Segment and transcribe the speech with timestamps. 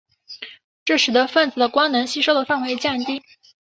[0.83, 3.21] 这使得分子的光能吸收的范围降低。